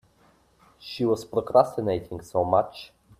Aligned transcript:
She 0.79 1.05
was 1.05 1.25
procrastinating 1.25 2.21
so 2.23 2.43
much. 2.43 2.91